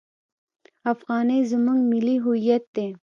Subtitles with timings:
[0.91, 2.87] افغانۍ زموږ ملي هویت دی.